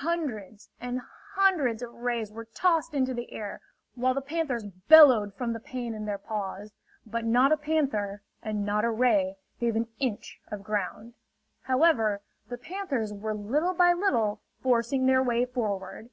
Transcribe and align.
Hundreds 0.00 0.68
and 0.80 1.00
hundreds 1.36 1.80
of 1.80 1.94
rays 1.94 2.32
were 2.32 2.44
tossed 2.46 2.92
into 2.92 3.14
the 3.14 3.32
air, 3.32 3.60
while 3.94 4.14
the 4.14 4.20
panthers 4.20 4.64
bellowed 4.88 5.32
from 5.36 5.52
the 5.52 5.60
pain 5.60 5.94
in 5.94 6.06
their 6.06 6.18
paws. 6.18 6.72
But 7.06 7.24
not 7.24 7.52
a 7.52 7.56
panther 7.56 8.20
and 8.42 8.66
not 8.66 8.84
a 8.84 8.90
ray 8.90 9.36
gave 9.60 9.76
an 9.76 9.86
inch 10.00 10.40
of 10.50 10.64
ground. 10.64 11.14
However, 11.66 12.20
the 12.48 12.58
panthers 12.58 13.12
were 13.14 13.32
little 13.32 13.74
by 13.74 13.92
little 13.92 14.40
forcing 14.60 15.06
their 15.06 15.22
way 15.22 15.44
forward. 15.44 16.10